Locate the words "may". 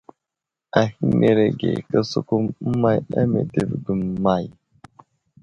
4.23-4.45